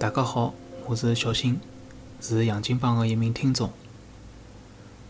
[0.00, 0.54] 大家好，
[0.86, 1.58] 我是小新，
[2.20, 3.72] 是杨金帮的一名听众。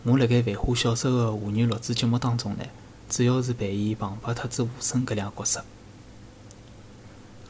[0.03, 2.65] 我辣盖《繁花》小说的华语录制节目当中呢，
[3.07, 5.63] 主要是扮演庞巴特子无声搿两个角色。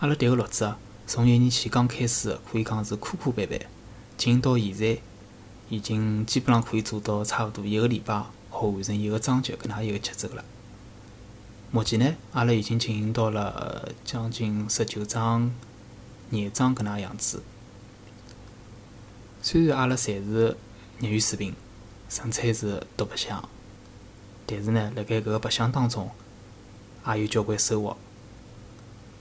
[0.01, 0.77] 阿拉迭个录制啊，
[1.07, 3.61] 从一年前刚开始，可以讲是磕磕绊绊，
[4.16, 4.98] 进行到现在，
[5.68, 8.20] 已经基本上可以做到差勿多一个礼拜
[8.50, 10.45] 好完成一个章节搿能一个节奏了。
[11.70, 15.53] 目前呢，阿拉已经进行到了将近十九章、
[16.31, 17.43] 廿章搿能样子。
[19.43, 20.57] 虽然阿拉侪是
[21.00, 21.55] 业余水平，
[22.11, 23.49] 纯粹是读白相，
[24.46, 26.11] 但是呢，辣盖搿个白相当中，
[27.07, 27.96] 也有交关收获。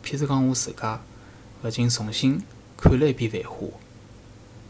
[0.03, 1.01] 譬如讲，我自家
[1.63, 2.41] 勿仅重新
[2.75, 3.67] 看了一遍《繁花》，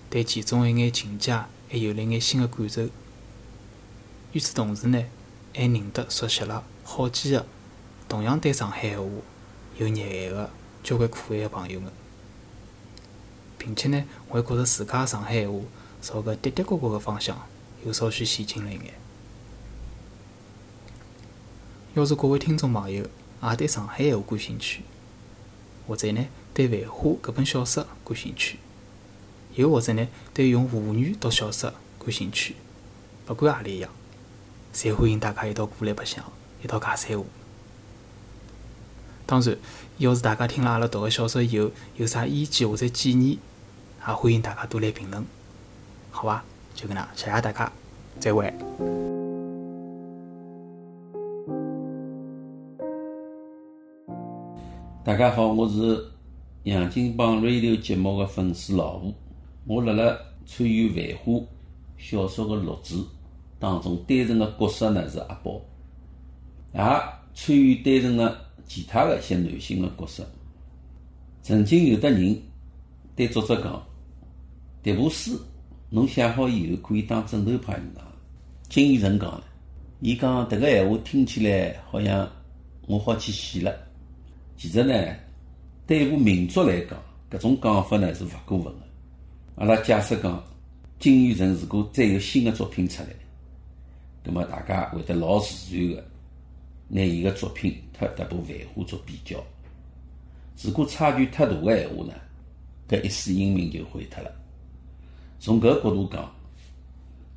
[0.09, 1.34] 对其中一眼情节
[1.70, 2.88] 还有了一眼新的感受。
[4.34, 5.04] 与此同时呢，
[5.54, 7.45] 还认得熟悉了好几个。
[8.09, 9.06] 同样对上海闲话
[9.78, 10.50] 有热爱的
[10.83, 11.92] 交关可爱的朋友们，
[13.68, 15.60] 并且呢，我还觉着自家上海闲话
[16.02, 17.38] 朝搿的的确确个方向
[17.86, 18.94] 有稍许前进了一眼。
[21.94, 23.06] 要是各位听众朋友
[23.44, 24.84] 也对上海闲话感兴趣，
[25.86, 28.58] 或者呢对《繁花》搿本小说感兴趣，
[29.56, 32.56] 又或者呢对用沪语读小说感兴趣，
[33.28, 33.92] 勿管何里一样，
[34.73, 36.23] 侪欢迎大家一道过来白相，
[36.64, 37.26] 一道讲三胡。
[39.26, 39.58] 当然，
[39.98, 43.40] 要是大家听了阿拉读个小说以后有啥意见或者建议，
[44.08, 45.22] 也欢迎大家多来评论，
[46.09, 46.45] 好吧？
[46.73, 47.69] 就搿能，谢谢大家，
[48.22, 48.49] 再会。
[55.03, 56.02] 大家好，我是
[56.64, 59.14] 杨金帮 radio 节目的粉丝老吴，
[59.66, 61.33] 我辣辣参与《繁花》
[61.97, 62.95] 小说的录制
[63.59, 65.59] 当中担任的角色呢是阿宝，
[66.73, 66.80] 也
[67.33, 68.38] 参与担任了。
[68.69, 70.25] 其他的一些男性的角色，
[71.42, 72.38] 曾经有的人
[73.16, 73.81] 对作者讲
[74.83, 75.39] ：“迭部书
[75.89, 78.04] 侬写好以后可以当枕头派用场。”
[78.70, 79.43] 金宇澄讲了，
[80.02, 82.30] 伊讲迭个闲话听起来好像
[82.86, 83.73] 我好去死了。
[84.58, 85.15] 其实呢，
[85.86, 87.02] 对一部名作来讲，
[87.32, 88.86] 搿种讲法呢是勿过分的。
[89.55, 90.43] 阿拉假设讲，
[90.99, 93.09] 金宇澄如果再有新的作品出来，
[94.23, 96.04] 葛末大家会得老自然的。
[96.89, 99.44] 拿伊个作品特迭部《繁花》做比较，
[100.61, 102.14] 如果差距太大个闲话呢，
[102.88, 104.32] 搿一世英名就毁脱了。
[105.39, 106.30] 从搿角度讲，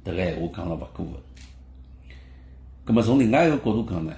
[0.05, 1.15] 迭个闲话讲了勿过分。
[2.85, 4.15] 葛末从另外一个角度讲呢，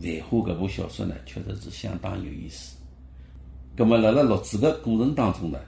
[0.20, 2.76] 《繁花》搿部小说呢，确实是相当有意思。
[3.76, 5.58] 葛末辣辣录制个过程当中呢，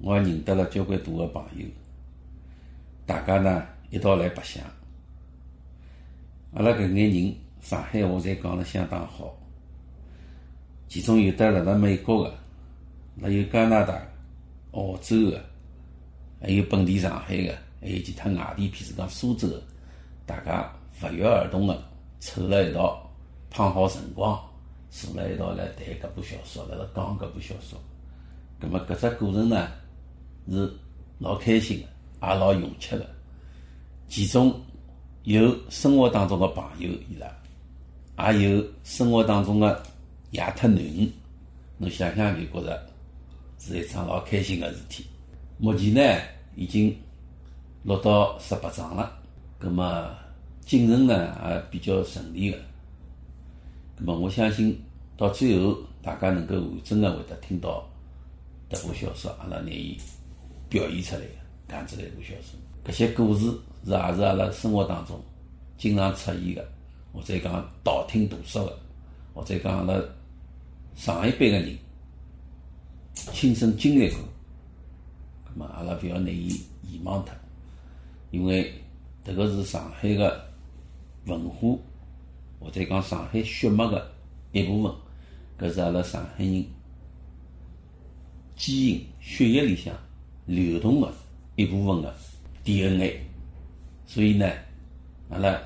[0.00, 1.66] 我也认得了交关多个朋友，
[3.06, 4.64] 大家呢一道来白相，
[6.54, 7.34] 阿拉搿眼人。
[7.64, 9.34] 上海话侪讲了相当好，
[10.86, 12.34] 其中有的辣辣美国个，
[13.22, 13.98] 还有加拿大、
[14.72, 15.42] 澳洲个，
[16.44, 19.62] 还有本地上海个，还有其他外地，譬如讲苏州个，
[20.26, 21.82] 大家不约而同个
[22.20, 23.10] 凑了一道，
[23.48, 24.38] 碰好辰光，
[24.90, 27.80] 坐了一道来谈搿部小说，辣辣讲搿部小说。
[28.60, 29.68] 葛末搿只过程呢，
[30.50, 30.70] 是
[31.18, 31.82] 老开心
[32.20, 33.08] 个，也老融洽个。
[34.06, 34.54] 其中
[35.22, 37.26] 有生活当中个朋友伊拉。
[38.32, 39.82] 也有生活当中的
[40.32, 41.12] 爷特囡恩，
[41.78, 42.86] 侬想想就觉着
[43.58, 45.06] 是一桩老开心的事体。
[45.56, 46.00] 目前呢，
[46.56, 46.96] 已经
[47.82, 49.12] 录到十八章了，
[49.58, 50.10] 葛么
[50.60, 52.58] 进程呢也比较顺利的。
[53.96, 54.78] 葛么我相信
[55.16, 57.88] 到最后，大家能够完整的会得听到
[58.68, 59.96] 这部小说，阿拉拿伊
[60.68, 61.28] 表现出来的
[61.68, 62.58] 这样子一部小说。
[62.84, 63.46] 搿些故事
[63.84, 65.20] 是也是阿拉生活当中
[65.78, 66.64] 经常出现的。
[67.12, 68.76] 或者讲道听途说的，
[69.32, 70.02] 或者讲阿拉
[70.96, 71.78] 上一辈个人
[73.32, 74.18] 亲身经历过，
[75.54, 76.48] 么阿拉勿要拿伊
[76.82, 77.34] 遗忘脱，
[78.30, 78.72] 因为
[79.24, 80.44] 迭个是上海个
[81.26, 81.78] 文化，
[82.60, 84.10] 或者讲上海血脉个
[84.52, 84.92] 一部分，
[85.58, 86.64] 搿是阿拉上海人
[88.56, 89.94] 基因血液里向
[90.46, 91.12] 流动个
[91.56, 92.14] 一部分个
[92.62, 93.20] DNA，
[94.06, 94.50] 所以呢，
[95.30, 95.60] 阿拉。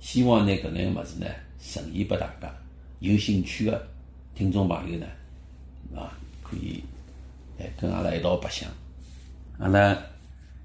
[0.00, 1.26] 希望呢，搿眼物事呢，
[1.60, 2.52] 呈现拨大家。
[2.98, 3.88] 有兴趣的
[4.34, 5.06] 听众朋友呢，
[5.94, 6.82] 啊，可以
[7.58, 8.68] 来跟阿拉一道白相。
[9.62, 9.96] 阿拉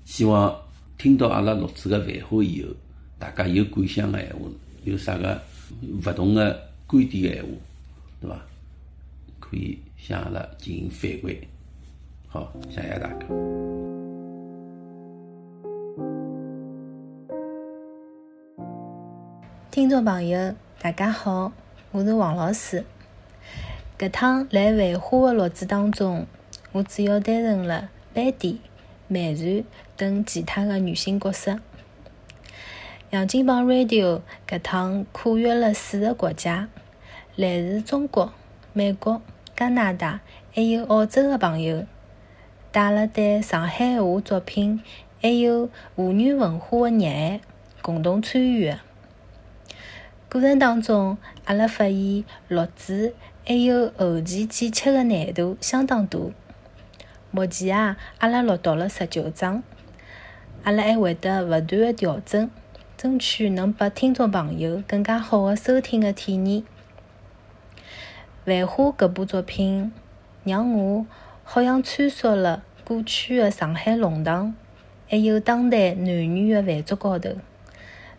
[0.06, 0.60] 希望
[0.98, 2.70] 听到阿拉录制个繁花以后，
[3.20, 4.40] 大家有感想个闲话，
[4.86, 5.40] 有啥个
[6.04, 7.50] 勿同的观点个闲话，
[8.20, 8.42] 对伐？
[9.40, 11.38] 可以向阿拉进行反馈。
[12.28, 13.20] 好，谢谢大家。
[19.70, 21.52] 听众朋友，大家好，
[21.92, 22.84] 我是王老师。
[24.00, 26.26] 搿趟来《繁花》的录制当中，
[26.72, 28.60] 我主要担任了班底、
[29.08, 29.64] 美船
[29.96, 31.60] 等其他的女性角色。
[33.10, 36.68] 杨金榜 Radio 搿趟跨越了四个国家，
[37.36, 38.34] 来自中国、
[38.74, 39.22] 美国、
[39.56, 40.20] 加拿大
[40.54, 41.86] 还有澳洲的朋友，
[42.72, 44.84] 带了对上海话作品
[45.22, 47.42] 还有妇女文化的热爱，
[47.82, 48.80] 共同参与的。
[50.30, 53.14] 过程当中，阿拉发现录制
[53.46, 56.34] 还有后期剪辑的难度相当大。
[57.38, 59.62] 目前啊，阿拉录到了十九章，
[60.64, 62.50] 阿拉还会得勿断的调整，
[62.98, 66.64] 争取能拨听众朋友更加好的收听的体验。
[68.44, 69.92] 《繁花》搿部作品，
[70.46, 71.06] 让我
[71.44, 74.56] 好像穿梭了过去的上海弄堂，
[75.08, 77.36] 还有当代男女的饭桌高头。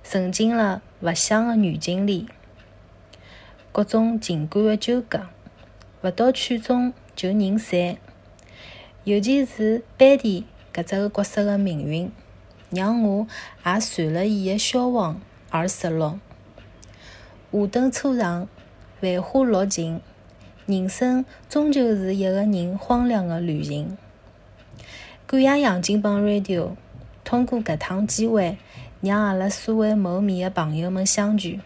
[0.05, 2.29] 沉浸了勿想的女经里，
[3.73, 5.27] 各种情感的纠葛，
[6.03, 7.97] 勿到曲终就人散。
[9.09, 12.13] 尤其是班迪搿只个角色的命运，
[12.69, 13.27] 让我
[13.65, 15.19] 也随了伊的消亡
[15.49, 16.21] 而失落。
[17.51, 18.47] 华灯初上，
[19.01, 20.03] 繁花落尽，
[20.67, 23.97] 人生终究是一个人荒凉的旅行。
[25.27, 26.73] 感谢杨金帮 Radio，
[27.25, 28.59] 通过搿趟机会。
[29.01, 31.61] 让阿拉所谓谋面的朋友们相聚，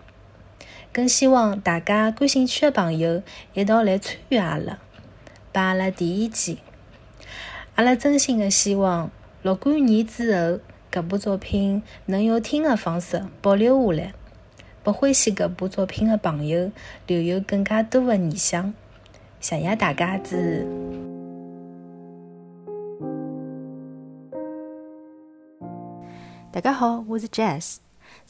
[0.93, 3.21] 更希望大家感兴趣的朋友
[3.55, 4.79] 一道来参与阿拉，
[5.50, 6.59] 拨阿拉提意见。
[7.74, 9.10] 阿拉真心的希望，
[9.40, 10.60] 若干年之后，
[10.92, 14.14] 搿部作品能用听的方式保留下来，
[14.82, 16.70] 拨欢喜搿部作品的朋友
[17.06, 18.74] 留有更加多的念想。
[19.40, 20.66] 谢谢大家支持。
[26.52, 27.78] 大家好，我是 Jazz，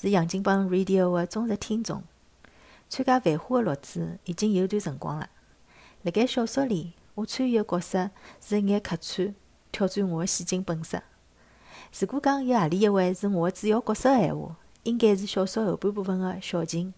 [0.01, 2.05] 是杨金帮 Radio 的忠实听众。
[2.89, 5.29] 参加《繁花》的录制已经有段辰光了。
[6.03, 8.11] 辣盖小说里，我参与的角色
[8.41, 9.35] 是一眼客串，
[9.71, 11.03] 挑战我的戏精本色。
[11.99, 16.95] 如果讲有何里一位是我的主要角色的闲话，应该是小说后半部分的小晴。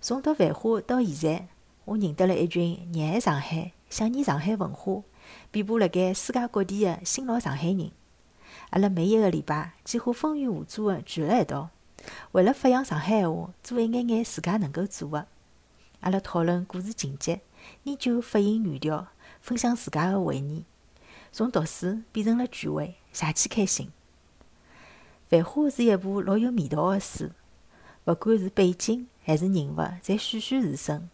[0.00, 1.48] 从读《繁花》到现在，
[1.86, 5.02] 我认得了一群热爱上海、想念上海文化、
[5.50, 7.90] 遍布辣盖世界各地的新老上海人。
[8.70, 11.70] 阿拉每一个礼拜几乎风雨无阻个聚辣一道，
[12.32, 15.26] 为了发扬上海闲话，做一眼眼自家能够做的。
[16.00, 17.40] 阿拉讨论故事情节，
[17.84, 19.08] 研究发音语调，
[19.40, 20.64] 分享自家的回忆。
[21.32, 23.86] 从读书变成了聚会，邪气开心。
[25.28, 27.30] 《繁花》是一部老有味道的书，
[28.04, 31.08] 勿管是背景还是人物，侪栩栩如生，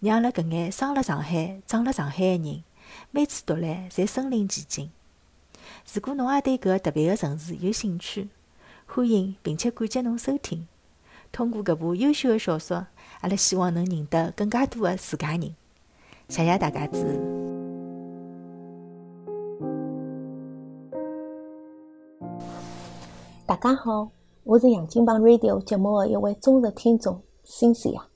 [0.00, 2.62] 让阿拉搿眼生辣上海、长辣上海的人，
[3.10, 4.90] 每次读来侪身临其境。
[5.94, 8.28] 如果侬也对搿个特别的城市有兴趣，
[8.84, 10.68] 欢迎并且感激侬收听。
[11.32, 12.86] 通过搿部优秀的小说，
[13.20, 15.54] 阿拉希望能认得更加多的自家人。
[16.28, 17.34] 谢谢大家支持。
[23.46, 24.08] 大家好，
[24.42, 28.08] 我是杨金榜 Radio 节目的一位忠实听众，星星呀。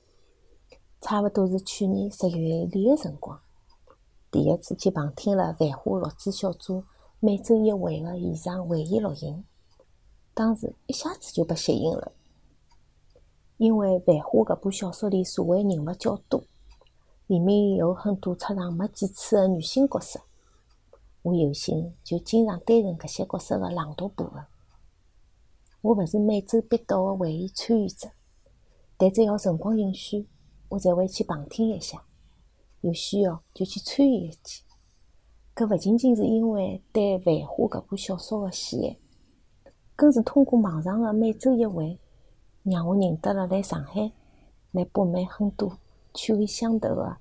[1.01, 3.39] 差勿多是去年十月底的辰光，
[4.31, 6.83] 第一次去旁听了《繁花》录制小组。
[7.21, 9.43] 每周一回的现场会议录音，
[10.33, 12.11] 当时一下子就被吸引了。
[13.57, 16.41] 因为《繁花》搿部小说里社会人物较多，
[17.29, 20.19] 里面有很多出场没几次的女性角色，
[21.21, 24.43] 我有幸就经常担任搿些角色的朗读部分。
[25.81, 28.09] 我勿是每周必到的会议参与者，
[28.97, 30.27] 但只要辰光允许，
[30.69, 32.03] 我侪会去旁听一下，
[32.81, 34.63] 有需要就去参与一记。
[35.55, 38.97] 搿勿仅仅是因为对《繁花》搿部小说的喜爱，
[39.95, 41.99] 更是通过网上的每周一会，
[42.63, 44.11] 让我认得了来上海、
[44.71, 45.77] 来北美很多
[46.13, 47.17] 趣味相投的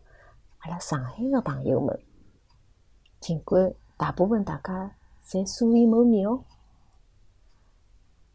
[0.58, 2.00] 阿拉上海的朋友们。
[3.20, 6.44] 尽管大部分大家侪素未谋面哦，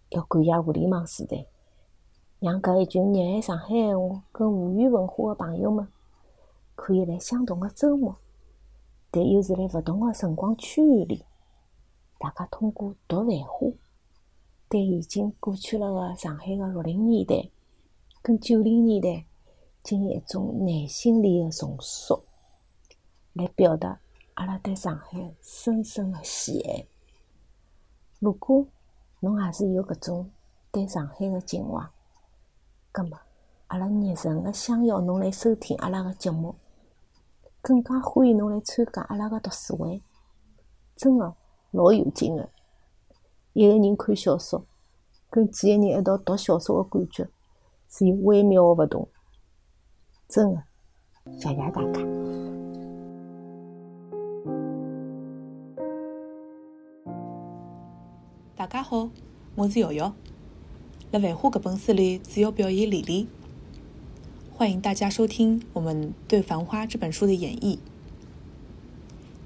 [0.10, 1.46] 要感谢互联网时代，
[2.40, 5.88] 让搿一群热爱上海闲话跟沪语文化的朋友们，
[6.76, 8.18] 可以辣相同的周末。
[9.10, 11.24] 但又是辣勿同个辰光区域里，
[12.20, 13.68] 大家通过读《繁花》，
[14.68, 17.50] 对已经过去了个上海个六零年代
[18.22, 19.26] 跟九零年代
[19.84, 22.24] 进行一种内心里的重塑，
[23.34, 24.00] 来表达
[24.36, 26.86] 阿拉对上海深深的喜爱。
[28.20, 28.66] 如果
[29.20, 30.32] 侬也是有搿种
[30.72, 31.86] 对上海的情怀，
[32.94, 33.20] 葛末
[33.68, 36.56] 阿拉热诚的想要侬来收听阿拉个节目。
[37.62, 40.02] 更加欢迎侬来参加阿拉个读书会，
[40.96, 41.36] 真个
[41.72, 42.50] 老有劲个。
[43.52, 44.66] 一个人看小说，
[45.30, 47.28] 跟几个人一道读小说个感觉
[47.90, 49.08] 是有微妙个勿同。
[50.34, 50.42] 这
[51.40, 52.02] 小牙打卡。
[58.56, 59.12] 大家好，
[59.54, 60.16] 我是瑶瑶。
[61.12, 63.28] 在《繁花》这本书里，主要表演李丽。
[64.52, 67.78] 欢迎大家收听我们对《繁花》这本书的演绎。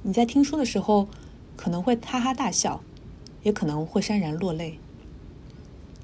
[0.03, 1.09] 你在听书的时候，
[1.57, 2.79] 可能会哈哈大笑，
[3.43, 4.79] 也可能会潸然落泪。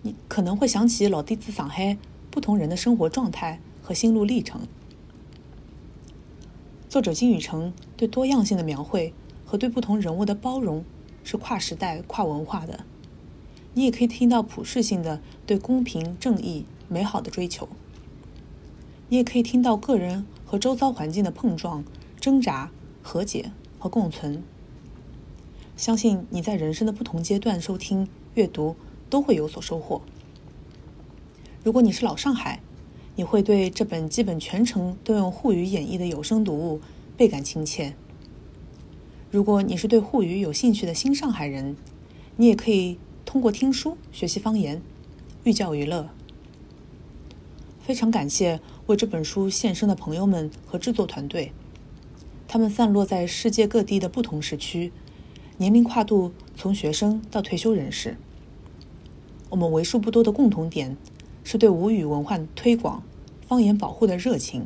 [0.02, 1.98] 你可能会想起老弟子上海
[2.30, 4.62] 不同人的生活状态，和心路历程。
[6.88, 9.14] 作者金宇澄对多样性的描绘
[9.46, 10.86] 和对不同人物的包容，
[11.24, 12.86] 是跨时代、跨文化的。
[13.74, 17.68] 你也可以听到普世性的对公平、正义、美好的追求。
[19.10, 21.84] 你也可以听到个人和周遭环境的碰撞、
[22.20, 22.72] 挣扎、
[23.02, 24.44] 和解和共存。
[25.76, 28.76] 相信你在人生的不同阶段收听、阅读
[29.10, 30.02] 都会有所收获。
[31.64, 32.62] 如果你是老上海，
[33.16, 36.82] 你会对这本基本全程都用沪语演绎的有声读物
[37.16, 37.94] 倍感亲切。
[39.32, 41.76] 如果你是对沪语有兴趣的新上海人，
[42.38, 42.98] 你也可以。
[43.26, 44.80] 通过听书学习方言，
[45.44, 46.08] 寓教于乐。
[47.80, 51.52] 非常感谢为这本书献身的朋友们和制作团队，
[52.48, 54.92] 他们散落在世界各地的不同时区，
[55.58, 58.18] 年龄跨度从学生到退休人士。
[59.50, 60.96] 我们为数不多的共同点
[61.44, 63.04] 是对吴语文化推广、
[63.48, 64.66] 方言保护的热情，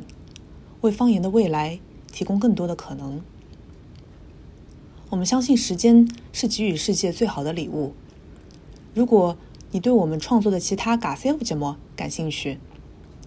[0.80, 1.80] 为方言的未来
[2.12, 3.20] 提供更多的可能。
[5.10, 7.94] 我们相信时间是给予世界最好的礼物。
[8.94, 9.36] 如果
[9.70, 12.58] 你对我们创作的其他嘎塞夫节目感兴趣，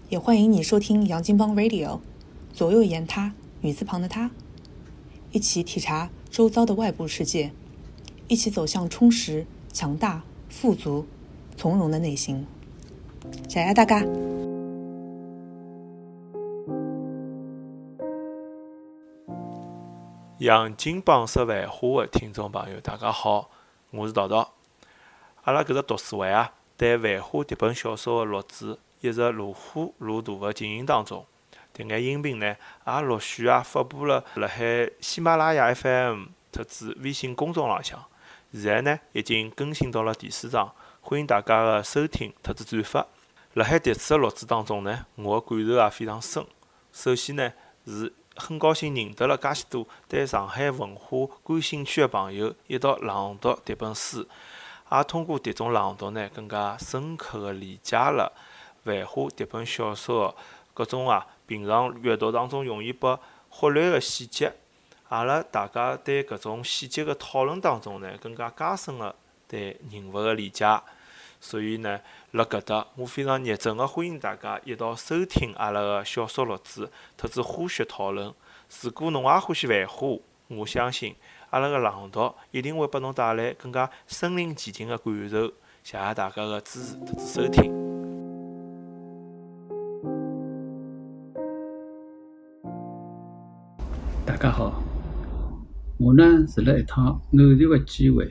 [0.10, 2.00] 也欢迎你收听杨金邦 Radio，
[2.54, 4.32] 左右言他女字旁的他，
[5.32, 7.52] 一起体察周遭的外部世界，
[8.28, 11.06] 一起走向充实、强大、富足、
[11.56, 12.46] 从容的内心。
[13.48, 14.04] 谢谢大家。
[20.40, 23.52] 杨金邦说繁花的听众朋友，大家好，
[23.92, 24.54] 我是桃桃。
[25.44, 31.26] 阿拉搿只读书会啊，对《万花》迭本小说的录制一直如火如荼个进行当中。
[31.76, 32.56] 迭眼音频呢，
[32.88, 38.04] 也陆续啊发布了辣海喜马拉雅 FM 特子微信公众号向。
[38.54, 43.08] 现在呢，已经更新到了第四章，欢迎大家个收听特子转发。
[43.54, 46.46] 辣海迭次个录制当中呢，我个感受也非常深。
[46.92, 47.54] 首先呢，
[47.88, 54.28] 是很高兴认得了介许多对上海文化感兴趣个朋友，一道朗读迭本书。
[54.90, 58.34] 也通过迭种朗读呢，更加深刻个理解了
[58.86, 60.36] 《繁花》迭本小说个
[60.74, 63.18] 各种啊平常阅读当中容易被
[63.48, 64.52] 忽略个细节。
[65.12, 69.14] 阿拉大家对搿种细节个讨论当中呢，更加加深了
[69.46, 70.66] 对人物个理解。
[71.42, 72.00] 所以呢，
[72.32, 78.34] 辣搿搭，我非常热忱个欢迎大家一道收听阿拉个小说录制，特子花絮讨论。
[78.82, 80.08] 如果侬也欢喜《繁花》，
[80.48, 81.14] 我相信。
[81.50, 85.48] 阿拉个朗读一定会拨侬带来更加身临其境个感受，
[85.84, 87.81] 谢谢大家个支持特子收听。
[96.02, 98.28] 我呢是辣一趟偶然个机会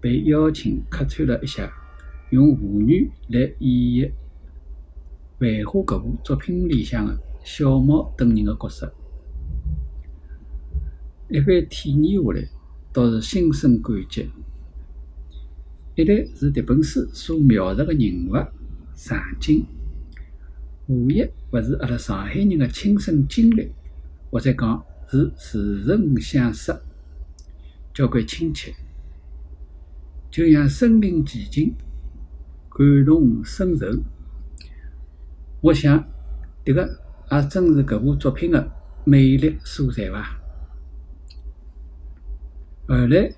[0.00, 1.70] 被邀请客串了一下，
[2.30, 4.08] 用沪语来演绎
[5.38, 8.90] 《繁花》搿部作品里向个小猫等人个角色。
[11.28, 12.48] 一番体验下来，
[12.90, 14.30] 倒是心生感激。
[15.96, 18.32] 一来是迭本书所描述个人物
[18.94, 19.66] 场景，
[20.86, 23.70] 无一勿是阿拉上海人个亲身经历，
[24.30, 26.74] 或者讲是似曾相识，
[27.94, 28.74] 交关亲切，
[30.28, 31.72] 就像身临其境，
[32.68, 33.86] 感同身受。
[35.60, 36.04] 我想，
[36.64, 36.82] 迭个
[37.30, 38.68] 也正是搿部作品个
[39.04, 40.40] 魅力所在伐。
[42.88, 43.32] 后来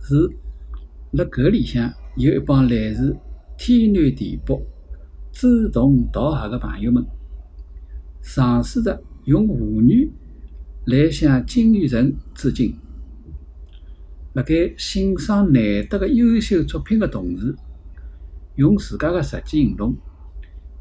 [0.00, 0.28] 是
[1.12, 3.16] 辣搿里向有一帮来自
[3.56, 4.60] 天南地北、
[5.30, 7.06] 志同道合个朋友们，
[8.20, 10.10] 尝试着用沪语
[10.86, 12.76] 来向金宇澄致敬。
[14.34, 17.54] 辣盖欣赏难得个优秀作品个同时，
[18.56, 19.94] 用自家个实际行动，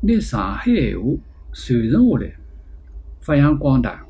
[0.01, 1.17] 拿上海闲话
[1.53, 2.35] 传承下来，
[3.21, 4.03] 发扬光大，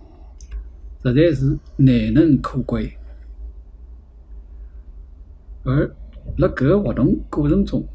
[1.04, 2.98] 实在是难能可贵。
[5.66, 5.94] 而
[6.38, 7.86] 辣搿个活动过程中，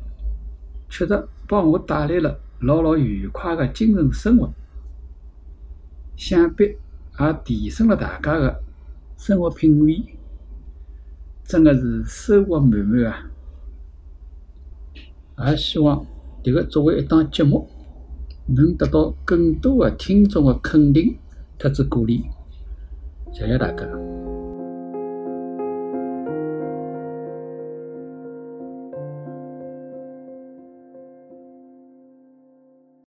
[0.91, 4.53] 确实帮我带来了老老愉快个精神生活，
[6.15, 8.61] 想必也提升了大家个
[9.17, 10.05] 生活品味，
[11.49, 13.11] 真的是收获满满
[15.37, 15.51] 啊！
[15.51, 16.05] 也希望
[16.43, 17.67] 迭个作为一档节目，
[18.47, 21.17] 能得到更多的听众的肯定
[21.59, 22.27] 特子鼓励，
[23.33, 24.18] 谢谢大家。